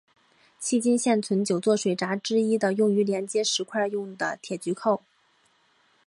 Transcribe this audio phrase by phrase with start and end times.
[0.59, 5.03] 迄今现存九座水闸之一的用于连接石块用的铁锔扣。